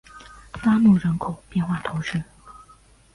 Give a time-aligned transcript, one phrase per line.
[0.63, 2.23] 拉穆人口变化图示